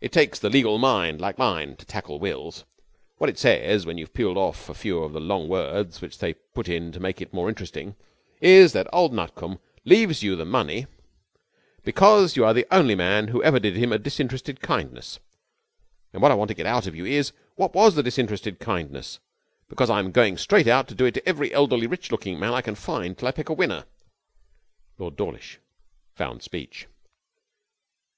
[0.00, 2.64] It takes the legal mind, like mine, to tackle wills.
[3.18, 6.32] What it says, when you've peeled off a few of the long words which they
[6.32, 7.94] put in to make it more interesting,
[8.40, 10.86] is that old Nutcombe leaves you the money
[11.84, 15.18] because you are the only man who ever did him a disinterested kindness
[16.14, 19.18] and what I want to get out of you is, what was the disinterested kindness?
[19.68, 22.62] Because I'm going straight out to do it to every elderly, rich looking man I
[22.62, 23.84] can find till I pick a winner.'
[24.96, 25.58] Lord Dawlish
[26.14, 26.86] found speech.